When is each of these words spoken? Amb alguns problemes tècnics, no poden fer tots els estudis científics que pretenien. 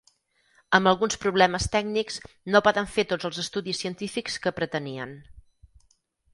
Amb 0.77 0.89
alguns 0.91 1.17
problemes 1.25 1.67
tècnics, 1.75 2.17
no 2.55 2.63
poden 2.69 2.91
fer 2.95 3.07
tots 3.13 3.29
els 3.31 3.43
estudis 3.47 3.85
científics 3.85 4.41
que 4.47 4.57
pretenien. 4.61 5.17